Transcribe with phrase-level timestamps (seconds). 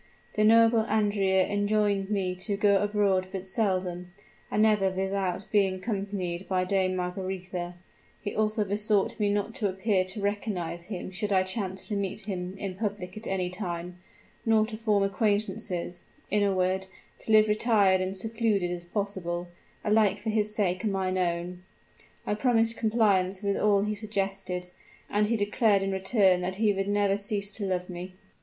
[0.33, 4.07] The noble Andrea enjoined me to go abroad but seldom,
[4.49, 7.75] and never without being accompanied by Dame Margaretha;
[8.19, 12.21] he also besought me not to appear to recognize him should I chance to meet
[12.21, 13.99] him in public at any time,
[14.43, 16.87] nor to form acquaintances; in a word,
[17.19, 19.49] to live retired and secluded as possible,
[19.85, 21.61] alike for his sake and my own.
[22.25, 24.69] I promised compliance with all he suggested,
[25.11, 28.15] and he declared in return that he would never cease to love me."